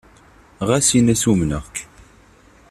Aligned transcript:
Ɣas 0.67 0.87
in-as 0.97 1.23
umneɣ-k. 1.31 1.75